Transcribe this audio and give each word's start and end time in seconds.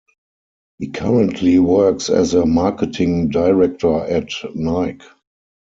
He 0.79 0.87
currently 0.87 1.59
works 1.59 2.09
as 2.09 2.33
a 2.33 2.47
marketing 2.47 3.29
director 3.29 3.97
at 4.03 4.31
Nike. 4.55 5.05